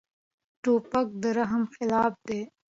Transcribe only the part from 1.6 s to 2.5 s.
خلاف دی.